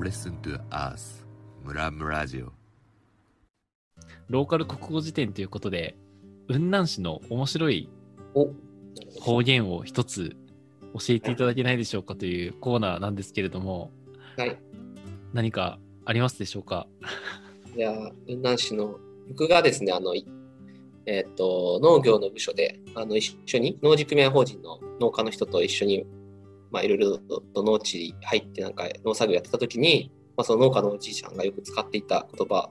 [0.00, 1.26] Listen to us.
[1.64, 2.52] ムラムラジオ
[4.28, 5.96] ローカル国語辞典ということで、
[6.46, 7.90] 雲南市の面白い
[8.34, 8.50] お
[9.20, 10.36] 方言を一つ
[10.94, 13.90] 教えていただけないでしょうかというコーナーなんですけれども、
[14.36, 14.56] はい。
[15.32, 16.86] 何かありますでしょうか？
[17.76, 20.26] じゃあ、雲南市の、僕がですね、あの、い
[21.06, 26.06] えっ、と、農業の部署で、あの、一緒に、農事組合法人の農家の人と一緒に、
[26.70, 32.68] まあ、いろいろと農地に入って、なんか、農作業やってた時に、まあ、その農家のおじいちゃんがよく使っていた言葉、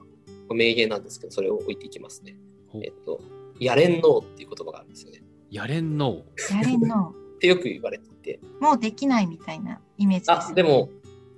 [0.54, 2.36] 名言なんですけど、それを置いていきますね。
[2.74, 3.20] えっ、と、
[3.58, 5.22] やれんのうっていう言葉があるんですよね。
[5.50, 7.14] やれんのやれんの。
[7.36, 10.50] ってよく言われていて、もうできないみたいなイメージです。
[10.50, 10.90] あ、でも、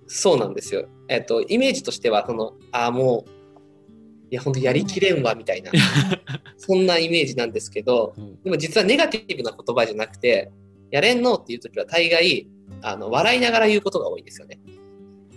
[0.06, 0.88] そうなんですよ。
[1.08, 3.30] えっ、と、イメージとしては、その、あ、もう、
[4.30, 5.72] いや、本当やりきれんわ、みたいな、
[6.56, 10.50] そんなイメージなんですけど、うんでも実はネガティブな言葉じゃなくて、
[10.90, 12.48] やれんのっていう時は大概、
[12.82, 14.58] あの、笑いながら言うことが多いんですよね。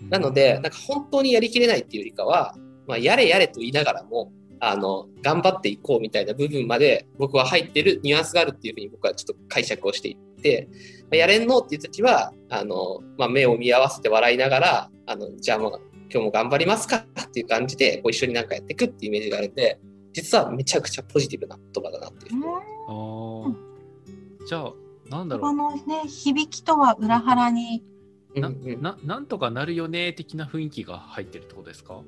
[0.09, 2.55] なので、なんか本当にやりきれないっていうよりかは、
[2.87, 10.69] まあ、やれやれと言いながらも、あの、頑張っていこうみたいな部分まで僕は入ってるニュアンスがあるっていうふうに僕はちょっと解釈をしていって、
[11.03, 19.79] まあやれんのっていう時は、あの、まあ、目を見合わせて笑いながら、あの、じゃあもう今日も頑張りますかっていう感じで、こう一緒になんかやっていくっていうイメージがあるんで、
[20.13, 22.33] 実はめちゃくちゃポジティブな言葉だなっていう。
[24.47, 24.73] じゃあ、
[25.13, 25.53] なんだろう。
[25.53, 27.83] のね、響きとは裏腹に、
[28.35, 32.01] なななんとかなるよね的な雰囲気が入ってるってことですか？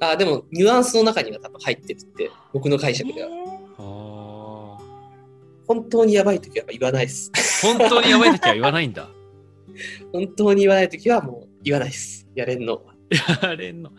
[0.00, 3.28] あでもニュアンスの中には多分入ってるって僕の解釈では、
[3.78, 4.86] ああ。
[5.66, 7.32] 本当にやばい時は言わないです
[7.66, 9.08] 本当にやばい時は言わないんだ。
[10.12, 12.82] 本当に言わない時はもう言わないですやれんの
[13.42, 13.90] やれんの。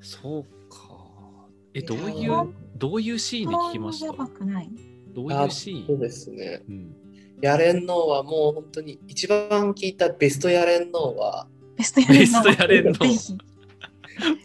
[0.00, 1.46] そうか。
[1.74, 4.70] え、どういいうやどういうシーンで聞きましたやばくない。
[5.14, 6.96] どういうシそうーンですねうん。
[7.40, 12.20] やれんのはもう本当に一番聞いたベストやれんのはベストやれんの。
[12.20, 13.38] ベストやれんのぜひ。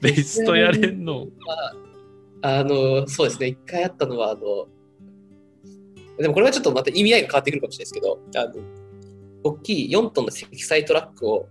[0.01, 1.27] ベストやれんの。
[2.41, 4.67] あのそうですね一回あったのはあの
[6.17, 8.53] でもこれはちょっとまた意味合いが変わってくるかもしれないですけどあの
[9.43, 11.47] 大きい4トンの積載トラックを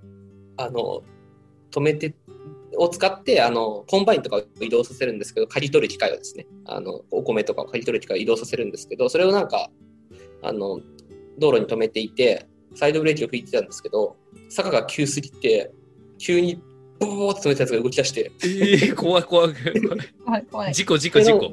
[0.59, 1.03] あの
[1.71, 2.15] 止めて
[2.77, 9.71] を使ってあのコンバインとかを移動させるんですけど刈り取る機械をですねあのお米とかを刈り取る機械を移動させるんですけどそれをなんか
[10.43, 10.81] あの
[11.39, 14.17] 道路に止めていてサイドブレーキを引いてたんですけど
[14.49, 15.71] 坂が急すぎて
[16.19, 16.61] 急に
[16.99, 19.83] ボーって止めたやつが動き出してえー、怖い怖い怖い。
[20.25, 20.75] 怖い怖い。
[20.75, 21.53] 事故事故事故。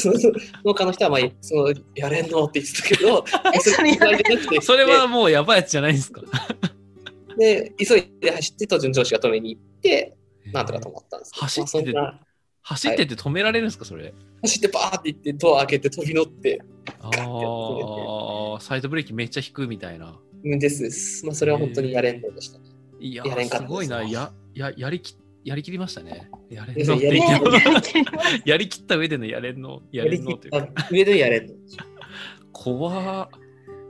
[0.64, 3.24] 農家の人はまあそのやれんのって言ってたけど
[3.54, 6.22] え それやれんのじゃなくてそれはもうやばいやつじゃないんですか？
[7.36, 10.14] で急いで走って途中の上司が止めに行って
[10.52, 12.20] なんとか止まったんですけど走っててまあ
[12.66, 14.14] 走ってて止められるんですかそれ？
[14.42, 16.60] 走ってバーって行ってドア開けて飛び乗って
[17.00, 17.08] あ
[18.56, 20.18] あ、サイドブレーキめっちゃ引くみたいな。
[20.44, 22.58] うんですです、まあ、それは本当にやれんのでした。
[22.58, 22.64] ね
[23.00, 23.68] いややれんかったです。
[23.68, 24.02] すごいな。
[24.02, 26.30] や、や、やりき、やりきりましたね。
[26.48, 27.10] やれんのって。
[27.10, 28.04] 言やりって
[28.50, 31.52] やりきった上でのやれんの、やれんのという上でやれんの
[32.52, 33.28] 怖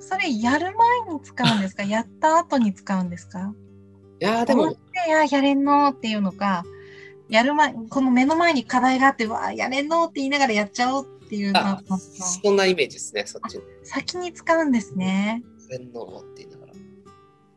[0.00, 1.84] それやる前に使うんですか？
[1.84, 3.54] やった後に使うんですか？
[4.20, 4.76] いやーでも。
[5.06, 6.64] ややれんのっていうのか
[7.28, 15.42] やる前この目の前に課題があってわあやれんのって言いながらやっちゃおうっていうのあのそんなイメージですねそっち先に使うんですね。
[15.70, 16.72] やれんのって言いながら。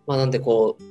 [0.07, 0.83] まあなんでこう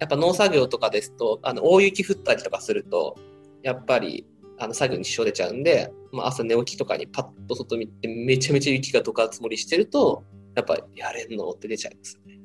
[0.00, 3.16] やっぱ農作業とかですとあの大雪降ったりとかすると
[3.62, 4.26] やっぱり
[4.58, 12.40] あの作業に支障出ちゃうんで、まあ、朝寝起きとかにパッと外見てめちゃめちゃ雪がどか積もりしてるとやっぱやれんのって出ちゃいますよね。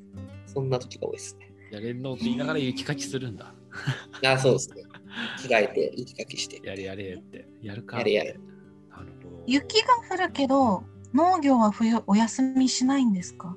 [0.46, 1.50] そんな時が多いですね。
[1.70, 3.52] やれんのって言いながら雪かきするんだ。
[4.24, 4.82] あそうですね
[5.38, 7.46] 着替えて雪かきしてやれやれって。
[7.62, 7.98] やるか。
[7.98, 9.42] やれやれなるほど。
[9.46, 10.84] 雪が降るけど
[11.14, 13.56] 農業は冬お休みしないんですか？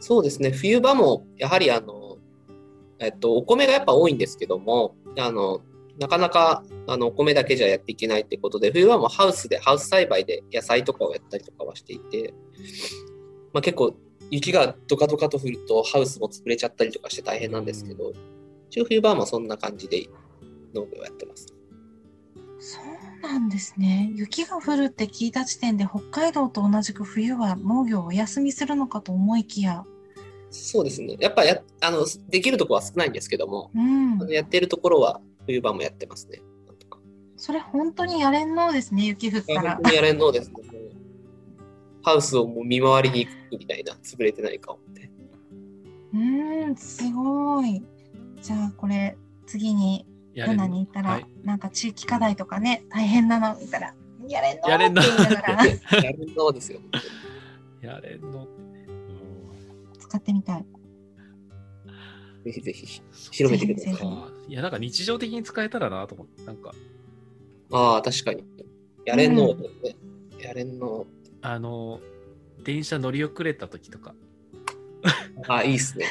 [0.00, 2.18] そうですね冬場もやはりあの
[2.98, 5.60] えっとお米がやっぱ多いんですけどもあの
[5.98, 12.34] なかなかあのお米だけじゃやっていけないってことで冬はもうハウスでハウス栽培で野菜とかをやったりとかはしていて、
[13.52, 13.96] まあ、結構
[14.30, 18.12] 雪がドカドカと降るとハウスも潰れちゃったりとかして大変なんですけど、
[18.70, 20.08] 一応冬場はそんな感じで
[20.74, 21.46] 農業をやってます。
[22.58, 24.10] そうなんですね。
[24.14, 29.84] 雪が降るって聞いた時点で北海道と同じく冬は農業をお休みするのかと思いきや、
[30.50, 31.16] そうですね。
[31.20, 36.40] やっぱやあのできるところは少ないんですけども、うんやってるところは冬場もやってますね。
[37.36, 39.82] それ本当にやれんのですね、雪降ったら本。
[39.82, 40.54] 当にやれんのですね。
[42.02, 44.78] ハウスをもう見回りに行くみたいな、潰れてないかを。
[46.14, 47.82] うーん、すごい。
[48.40, 51.26] じゃあこれ次にやれんのルナに行ったら、はい。
[51.44, 53.94] なんか地域課題とかね大変なの見たら
[54.28, 55.66] やれんのやれんのって言いながら。
[55.66, 56.80] やれんの ですよ。
[57.80, 58.48] やれんの
[59.98, 60.64] 使ってみたい。
[62.44, 64.04] ぜひぜひ広めてくださ
[64.46, 64.50] い。
[64.50, 66.74] いや、なんか日常的に使えたらなと思って、なんか、
[67.72, 68.44] ああ、確かに。
[69.06, 69.64] やれんのね。
[70.38, 71.06] やれんの。
[71.40, 72.00] あの、
[72.62, 74.14] 電車乗り遅れた時とか、
[75.48, 76.06] ああ、いいっすね。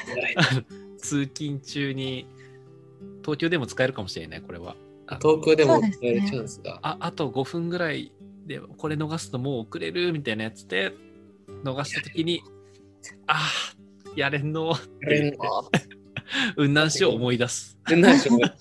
[0.97, 2.27] 通勤中に、
[3.23, 4.75] 東京でも使えるかもしれない、これは。
[5.21, 6.79] 東京でもそうですねやるチャンスが。
[6.81, 8.11] ああと5分ぐらい
[8.45, 10.93] でこれ逃すともう遅れるみたいなやつで
[11.63, 12.41] 逃した時に
[13.27, 15.39] あーやれんのやれんの。
[16.55, 18.57] 雲南市を思い出す全然しょうがない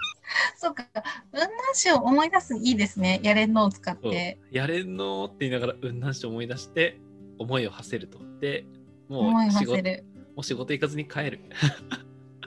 [0.57, 0.85] そうか。
[0.93, 3.21] 雲南市を思い出すいいですね。
[3.23, 4.39] やれんのを使って。
[4.51, 7.01] やれんのって言いながら雲南市を思い出して
[7.39, 8.67] 思いを馳せるとで
[9.09, 10.05] も思いう仕事馳せる。
[10.35, 11.41] もう仕事行かずに帰る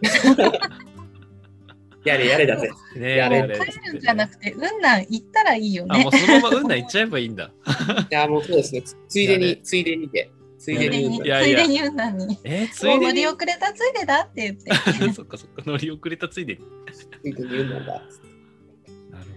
[2.06, 2.70] やれやれだぜ。
[2.96, 6.12] ねやれれ帰るんじゃなくて、雲南行ったらいいよねあもう。
[6.16, 7.52] そのまま雲南行っちゃえばいいんだ
[8.12, 8.82] いや、もうそうですね。
[8.82, 10.32] つついでに、ついでにで。
[10.58, 12.40] ついでについでに、雲南に。
[12.44, 13.14] えー、ついうでに？
[13.14, 14.72] り遅れたついでだって言って。
[15.14, 16.62] そっかそっか乗り遅れたついでに
[16.92, 17.78] ついでに言うんだ。
[17.78, 18.06] なる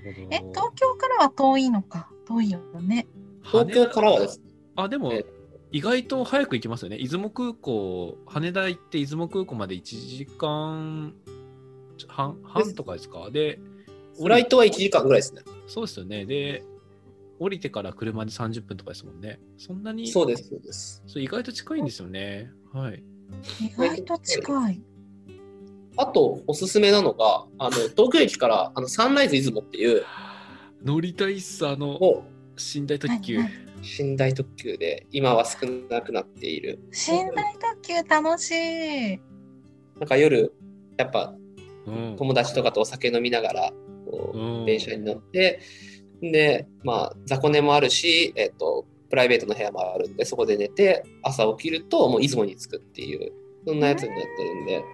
[0.05, 2.11] ほどえ、東京からは遠いのか。
[2.27, 3.07] 遠いよね。
[3.43, 4.45] 東京からはですね。
[4.77, 5.25] あ、でもえ、
[5.71, 6.99] 意外と早く行きますよね。
[6.99, 11.15] 出雲空港、羽田行って出雲空港まで1時間
[12.07, 13.31] 半半とかですか？
[13.31, 13.59] で、
[14.21, 15.43] フライトは1時間ぐらいですね。
[15.67, 16.25] そうですよね。
[16.25, 16.65] で、
[17.39, 19.41] 降りてから車で30分とかですもんね。
[19.57, 21.03] そんなに、そうです、そうです。
[21.07, 22.51] そう意外と近いんですよね。
[22.73, 23.03] はい。
[23.61, 24.83] 意外と近い。
[25.97, 30.05] あと、おすすめなのが、あの東京駅からあのサンライズ出雲っていう、
[30.85, 32.25] 乗りたいっす、あの、も
[32.75, 33.39] 寝台特急。
[33.39, 33.69] はいはう
[34.01, 35.59] 寝台特急で、今は少
[35.89, 36.81] なくなっている。
[36.91, 39.21] 寝台特急楽しい。
[40.01, 40.53] なんか夜、
[40.97, 41.48] やっぱうん
[42.17, 43.73] 友達とかとお酒飲みながら、
[44.11, 45.61] こううん電車に乗って、
[46.21, 53.33] で、まあ、雑魚寝もあるし、えっと、プライベートの部屋もあるんで、そこで寝て、朝起きると、もう出雲に着くっていう、
[53.67, 54.85] そんなやつになってるんで、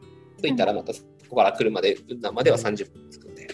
[0.42, 3.48] 着いたらまたそこから車で、雲南までは30分着くんで。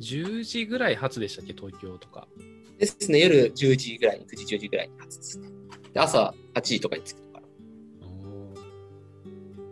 [0.00, 2.28] 10時ぐらい発でしたっけ、東京とか。
[2.78, 5.48] ですね、夜10時ぐらいに、9時、10時ぐらいに発ですね。
[5.92, 7.46] で朝8時とかに着くから、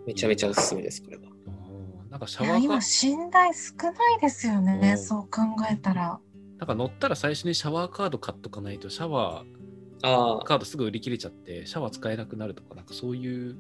[0.06, 1.22] めちゃめちゃおすすめです、これは。
[2.10, 2.75] なんかシャワーカ
[3.25, 4.93] 寝台少ないですようね。
[4.93, 6.19] んそう考えたら。
[6.58, 9.46] なんか乗ったら最初にシャワーカード買っとかないと、シャワー
[10.02, 13.56] あカードすぐ売り切れちゃって、シャワー使えなくなるとか、なんかそういう、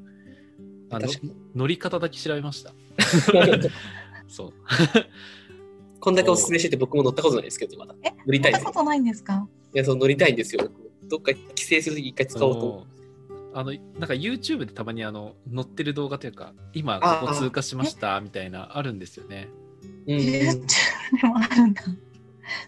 [0.90, 1.36] あ、あの確かに。
[1.54, 2.72] 乗り方だけ調べました。
[4.28, 4.52] そう。
[6.00, 7.94] こんだけおすすめしてて僕も乗ったことないですけど、まだ。
[8.02, 8.66] え、乗りたい乗った。
[8.68, 9.46] ことないんですか？
[9.74, 10.68] いや、そう乗りたいんですよ。
[11.08, 12.97] どっか帰省するとき一回使おうと思って。
[13.58, 19.48] あの、なんか YouTube でたまにあの乗ってる動画というか、今ここ通過しましたみたいなあるんですよね。
[20.06, 20.66] うん ?YouTube
[21.20, 21.82] でもあるんだ。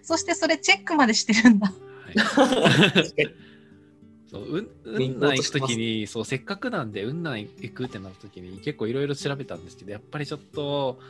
[0.03, 1.69] そしてそれチェックまでしてるんだ。
[1.69, 2.45] はい、確
[2.93, 3.29] かに
[4.31, 11.01] そううん雲南行くきに、そう、せっかくなんで雲南行くってなったときに結構いろいろ調べたんですけど、やっぱりちょっと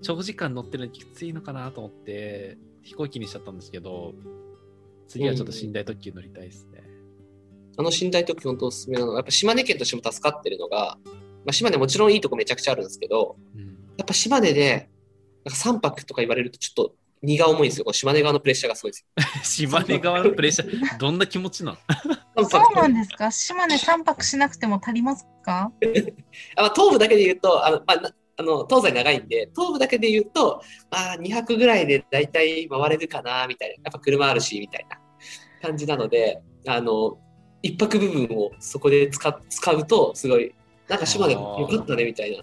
[0.00, 4.14] 長時間乗ってるのきついのかなと思って飛行機にしちゃったんですけど、
[5.08, 6.89] 次はちょっと寝台特急乗りたいですね。
[7.76, 10.98] あの寝台特急本当おすすめなのが、やっぱ島根県としても助かってるのが、
[11.44, 13.62] まあ、島根もちろんいいとこめちゃくちゃあるんですけど、うん、
[13.96, 14.90] やっぱ島根で
[15.44, 17.92] なんか3泊とか言われるとちょっと荷が重いんですよ。
[17.92, 19.06] 島根側のプレッシャーがすごいです
[19.62, 22.12] 島根側のプレッシャー、 どんな気持ちなの？
[22.12, 22.48] よ。
[22.48, 23.30] そう3泊なんですか？
[23.30, 25.70] 島根3泊しなくても足りますか？
[26.56, 33.74] あまあ、東部だけで言うと、あのまあなあの東西長いんで、東部だけで言うと、まあ、2泊ぐらいで大体回れるかな、みたいな。
[33.74, 34.98] やっぱ車あるし、みたいな
[35.60, 37.18] 感じなので、あの、
[37.62, 40.54] 一泊部分をそこで使使うと、すごい、
[40.88, 42.42] なんか島根よかったね、みたいな。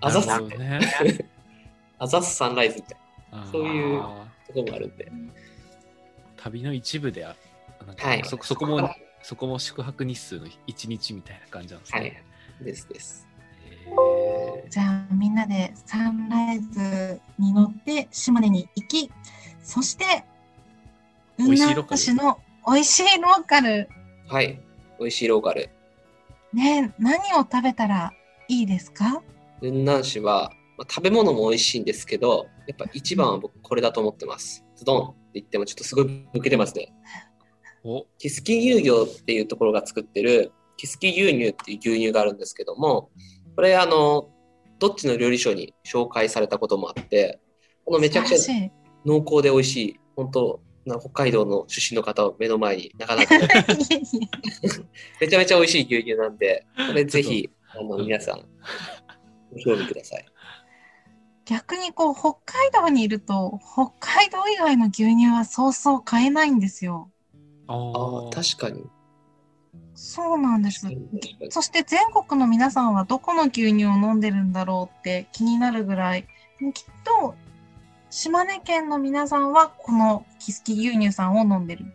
[0.00, 0.28] あざっす。
[1.98, 2.98] あざっすサンライズみたい
[3.32, 5.12] あーそういうなところもあるんで。
[6.36, 7.34] 旅の一部であ
[7.96, 8.24] はい。
[8.24, 8.88] そそこも
[9.22, 12.22] そこも宿泊日数の1日みたいな感じなんですはね。
[12.60, 12.64] い。
[12.64, 13.26] ですです。
[14.70, 19.10] じゃあみんなでサンライズに乗って島根に行き、
[19.62, 20.24] そして
[21.36, 23.88] 雲南市の美味しいローカル。
[24.28, 24.60] はい。
[25.00, 25.70] 美味しいローカル。
[26.52, 28.12] ね、何を食べたら
[28.46, 29.22] いいですか？
[29.60, 34.64] 雲南市は、まあ、食べ物も美味しいんですけど、やっぱ一番は僕これだと思ってます。
[34.76, 36.04] ズドンって言ってもちょっとすごい
[36.34, 36.92] 抜けてますね。
[37.84, 43.10] おキスキ乳業っていうところが作ってるキスキ牛乳っていう牛乳があるんですけども、
[43.56, 44.28] これあの、
[44.78, 47.40] どっちの料理書に紹介されたこともあって、
[47.86, 48.38] このめちゃくちゃ
[49.06, 53.34] 濃厚で美味しい、本当な北海道の出身の方を目の前になかなか
[55.20, 58.40] めちゃめちゃ美味しい牛乳なんで、これぜひ、あの、うん皆さん、
[59.52, 60.26] ご興味ください。
[61.44, 67.10] 逆にこう北海道にいると北海道以外の牛乳はそうそう買えないんですよ。
[67.66, 68.84] ああ確かに。
[69.94, 70.86] そうなんです。
[71.48, 76.26] そして全国の皆さんはどこの牛乳を飲んでるんだろうって気になるぐらい、
[76.74, 77.34] きっと
[78.10, 81.86] 島根県の皆さんはこのキスキ牛乳さんを飲んでる。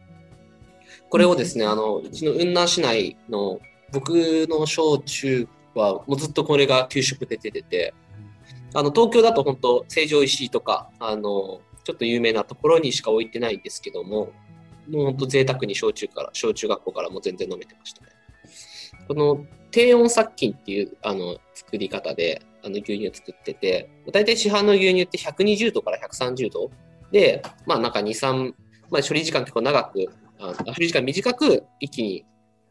[1.10, 3.60] これをですね、あの、うちの雲南市内の
[3.92, 4.12] 僕
[4.50, 7.94] の小中はもうずっとこれが給食で出てて、
[8.74, 14.32] あの、東京だと本当成城石井とか、あの、ちょっと有名なところにしか置いてないんですけども、
[14.90, 18.10] もう本当贅沢に小中から、小中学校からも全然飲めてましたね。
[19.08, 26.72] この低温殺菌っていうあの作り方であの牛乳作ってて、大体市販の牛乳って120度から130度。
[27.12, 28.54] で、まあなんか2、3、
[28.90, 30.08] まあ処理時間結構長く、
[30.40, 32.26] あの処理時間短く一気に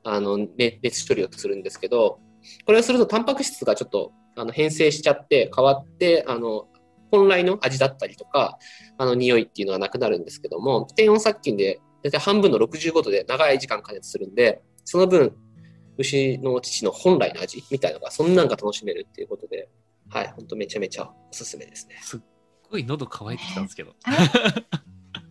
[0.05, 2.19] あの熱熱処理をするんですけど、
[2.67, 6.67] これをするとタンパク質がちょっとあの変性しちゃって変わって、あの
[7.11, 8.59] 本来の味だったりとか、
[8.99, 15.37] あの匂いっていうのはなくなるんですけども、低温殺菌で大体半分の65度で長い時間加熱するんで、その分、
[15.99, 19.69] 牛の乳の本来の味みたいなのが、そんなんが楽しめるっていうことで、
[20.13, 21.97] はい、ほんとめちゃめちゃおすすめですね。
[22.03, 22.21] すっ
[22.71, 23.93] ごい喉乾いてきたんですけど。
[23.93, 23.95] っ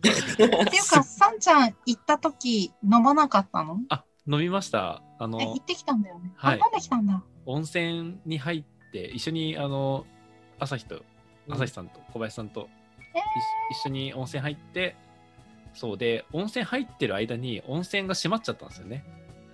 [0.00, 3.78] ていうか、さんちゃん行った時飲まなかったの？
[3.90, 5.02] あ、飲みました。
[5.18, 6.32] あえ、の行、ってきたんだよね。
[6.34, 7.22] はいあ、飲んできたんだ。
[7.46, 10.04] 温泉に入って、一緒に、あの、
[10.58, 11.02] 朝日と、
[11.48, 12.68] 朝日さんと小林さんと
[13.14, 13.18] え
[13.70, 14.96] 一一緒に温泉入って、
[15.74, 19.04] そうで、温泉入ってる間に温泉が閉まっちゃったんですよね。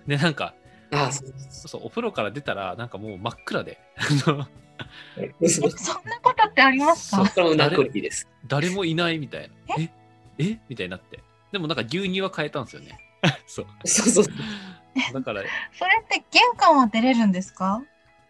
[0.07, 0.55] で、なんか、
[0.91, 4.45] ああ、そうお風呂から出たら、なんかもう真っ暗で、あのえ、
[5.47, 8.27] そんなことってありますそうかこれもナクオリティです。
[8.47, 9.75] 誰もいないみたいな。
[9.77, 9.89] え？
[10.37, 10.59] え？
[10.69, 11.19] みたいになって。
[11.51, 12.97] でもなんか牛乳は変えたんですよね。
[13.47, 13.65] そう。
[13.85, 14.25] そうそう。
[15.13, 15.43] だから、
[15.77, 17.83] それって玄関は出れるんですか？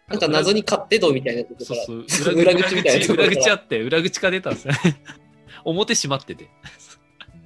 [0.08, 4.80] なんか謎に勝手道みたいなところそうかそうら、裏口みたいな裏口あかって、裏口から出たんですよね。
[5.64, 6.44] 表閉まってて。
[6.44, 6.50] ら。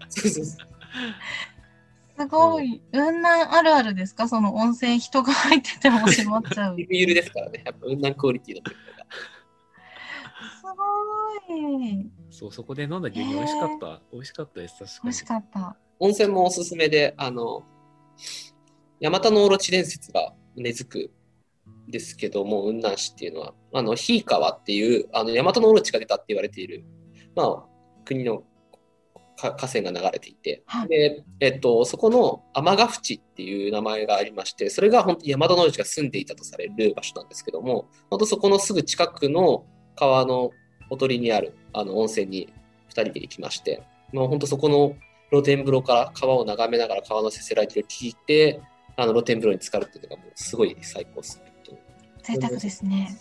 [0.08, 0.68] そうそうそう
[2.16, 2.80] すごい。
[2.92, 4.28] 雲南あるあるですか？
[4.28, 6.74] その温泉人が入ってても 閉まっちゃう。
[6.78, 7.62] ゆるゆるですからね。
[7.64, 9.06] やっぱ雲南クオリティのところが。
[10.60, 10.62] す
[11.48, 12.10] ごい。
[12.30, 14.00] そう、そこで飲んだ牛乳美味しかった。
[14.12, 15.00] 美味しかったです、確かに。
[15.04, 15.76] 美味しかった。
[16.00, 17.64] 温泉もおすすめで、あの、
[19.00, 21.10] ヤマタノオロチ伝説が根付く
[21.88, 26.84] んですけども、雲南市っていうのは、あの、ヒイカワっていう、あの、ヤマタノオロチが出たって言われている、
[27.34, 27.64] まあ、
[28.04, 28.44] 国のか
[29.36, 39.64] 河川が流れていて、はいで、えっと、そこの天ヶ淵っていう名前がありまして、それが本当にヤマタノオロチが住んでいたとされる場所なんですけども、本当そこのすぐ近くの
[39.96, 40.50] 川の
[40.88, 42.52] ほとりにあるあの温泉に
[42.88, 44.94] 2人で行きまして、もう本当そこの
[45.30, 48.60] 露天風呂から川を眺めながら川のせせられてる聞いて、
[48.96, 51.54] あの露天風呂に浸かるっていうのがもうすごい最高ですね。
[52.22, 53.18] 贅沢ですね。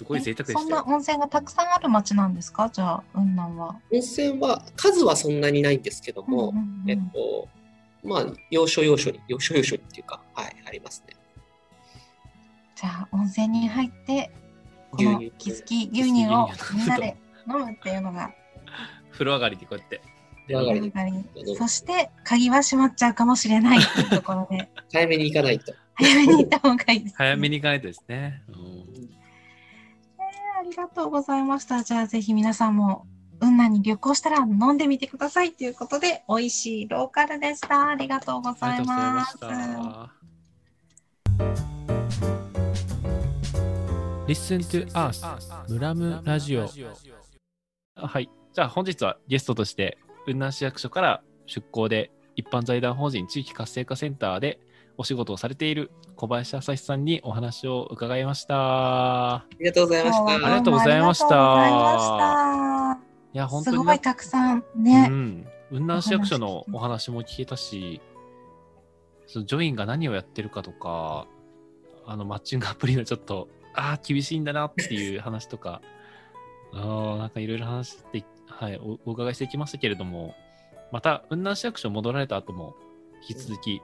[0.00, 0.82] すごい贅沢でそんな。
[0.86, 2.70] 温泉がたくさんある町なんですか？
[2.72, 3.76] じゃあ、雲南は。
[3.92, 7.48] 温泉は数はそんなにないんですけども、うんうんうんえっと、
[8.02, 11.14] まあ、要所要所に、要所要所にっていうか、はい、ありますね。
[12.76, 14.30] じゃあ、温泉に入って、
[14.90, 17.16] この牛乳キスキ牛乳をみんなで
[17.46, 18.32] 飲むっていうのが
[19.12, 20.00] 風呂上がりでこうやって。
[20.46, 25.74] 風呂上がり上がりそして、鍵は閉まっちゃうかもしれないっていうところで、 早めに行かないと。
[25.92, 27.14] 早めに行った方がいいです、ね。
[27.18, 28.42] 早めに行かないとですね。
[28.48, 28.69] うんあ
[30.70, 31.82] りがとうございました。
[31.82, 33.06] じゃあぜひ皆さんも
[33.40, 37.88] 雲南に旅行したら飲んでみてくださいということで、美味しいローカルでした。
[37.88, 39.36] ありがとうごあざいまます。
[44.28, 45.24] Listen to Us
[45.68, 46.68] ムラムラジオ
[47.96, 48.30] はい。
[48.54, 54.60] じゃあ本日はゲストとして雲南市役所から出向で一般財団法人地域活性化センターで
[55.00, 59.36] お仕事をされている小林朝日さんにお話を伺いました。
[59.36, 60.26] ありがとうございました。
[60.26, 62.98] ありがとうございました
[63.32, 68.02] いや、本当にすごいたくさんうね、ん、雲南市役所のお話も聞けたし、
[69.26, 71.26] そのジョインが何をやってるかとか、
[72.04, 75.80] あのマッチングアプリのちょっと、ああ、厳しいんだなっていう話とか、
[76.76, 80.34] ああ、なんかいろいろ話して、はい、おお伺いしてきましたけれども、
[80.92, 82.74] また、雲南市役所戻られた後も、
[83.26, 83.80] 引き続き、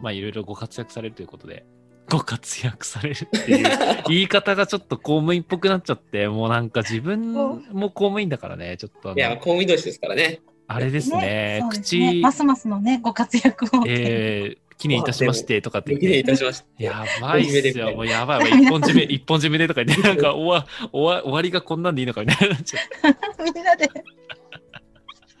[0.00, 1.64] まあいろいろご活躍されるということで、
[2.08, 3.66] ご活躍されるっていう
[4.08, 10.40] 言い方がちょっと公務員っぽくなっちゃって、もうなんか自分も公務員だからね、ちょっといや、公務員同士ですからね。
[10.68, 13.84] あれですね、そうですね口、ますますのね、ご活躍を。
[13.86, 16.82] えー、記念いたしましてとかってご記念い言って、たしました。
[16.82, 23.42] やばいっすよ、もうやばい、一本締め、一本締めでとか言って、 なんか終わ終わ終わりがこんなんでいいのかみたいになっちゃって。
[23.44, 23.88] みんなで。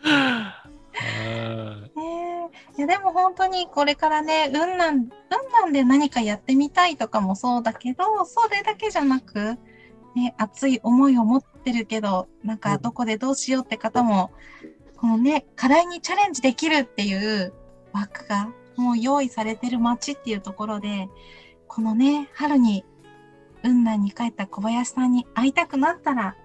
[0.04, 0.64] あ
[1.96, 2.31] ねえ
[2.76, 5.12] いやでも本当にこれからね、雲南、雲
[5.48, 9.58] 南で何かやってみたいとかもそうだけど、それだけじゃなく、
[10.14, 14.30] ね、熱い思いを持ってるけど、なんかどこでどうしようって方も、
[14.96, 17.52] このね、課題にチャレンジできるっていう
[17.92, 21.08] 枠がもう用意されてる街っていうところで、
[21.66, 22.84] このね、春に
[23.62, 26.36] 雲南に帰った小林さんに会いたくなったら、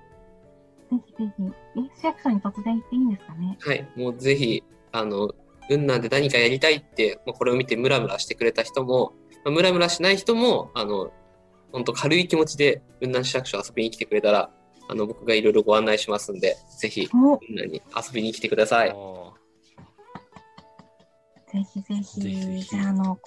[0.90, 1.34] ぜひぜ
[1.76, 3.58] ひ、市役所に突然行っていいんですかね？
[3.60, 5.34] はい、もうぜひ、あの、
[5.70, 11.12] 雲南で何かやりたいって、まあ、これを見てムラムラしてくれた人も、まあ、ムラムラしない人も、あの、
[11.72, 14.50] 本当軽い気持ちで雲南市役所遊びに来てくれたら、
[14.90, 18.92] あの、僕がいろいろご案内しますんで、ぜひ、お、雲南に遊びに来てください。
[18.92, 19.34] お
[21.52, 22.22] ぜひぜひ。
[22.22, 23.20] ぜひぜひじゃあ、あの、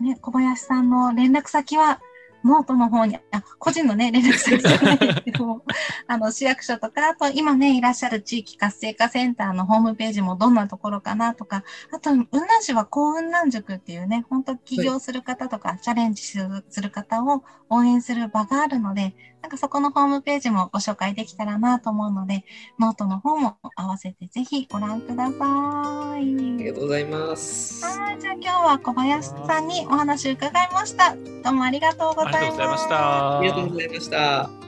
[0.00, 2.00] ね、小林さんの連絡先は、
[2.44, 5.62] ノートの方に、あ、個人のね、連絡先じゃないですけども、
[6.06, 22.44] あの、市役所とか、あと今ね、いらっしゃる地域活性化センターのホームページもどんなところかなとか、あと、雲南市は幸雲南塾っていうね、本当起業する方とか、チャレンジする方を応援する場があるので、なんかそこのホームページもご紹介できたらなと思うので、
[22.78, 26.18] ノートの方も合わせてぜひご覧ください。
[26.18, 27.84] ありがとうございます。
[27.84, 31.14] はい、じゃあ今日は小林さんにお話伺いました。
[31.14, 32.27] どうもありがとうございます。
[32.28, 33.38] ありがとうございました。
[33.38, 34.67] ありがとうございました。